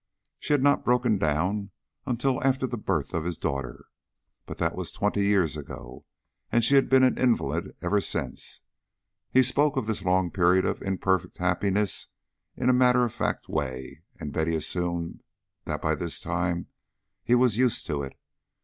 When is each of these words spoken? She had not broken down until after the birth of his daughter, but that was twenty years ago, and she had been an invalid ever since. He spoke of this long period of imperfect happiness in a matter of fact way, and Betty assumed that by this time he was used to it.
She 0.39 0.53
had 0.53 0.63
not 0.63 0.83
broken 0.83 1.19
down 1.19 1.69
until 2.07 2.43
after 2.43 2.65
the 2.65 2.75
birth 2.75 3.13
of 3.13 3.23
his 3.23 3.37
daughter, 3.37 3.85
but 4.47 4.57
that 4.57 4.73
was 4.75 4.91
twenty 4.91 5.23
years 5.23 5.55
ago, 5.55 6.05
and 6.51 6.63
she 6.65 6.73
had 6.73 6.89
been 6.89 7.03
an 7.03 7.19
invalid 7.19 7.75
ever 7.83 8.01
since. 8.01 8.61
He 9.29 9.43
spoke 9.43 9.77
of 9.77 9.85
this 9.85 10.03
long 10.03 10.31
period 10.31 10.65
of 10.65 10.81
imperfect 10.81 11.37
happiness 11.37 12.07
in 12.57 12.67
a 12.67 12.73
matter 12.73 13.05
of 13.05 13.13
fact 13.13 13.47
way, 13.47 14.01
and 14.19 14.33
Betty 14.33 14.55
assumed 14.55 15.21
that 15.65 15.83
by 15.83 15.93
this 15.93 16.19
time 16.19 16.65
he 17.23 17.35
was 17.35 17.59
used 17.59 17.85
to 17.85 18.01
it. 18.01 18.17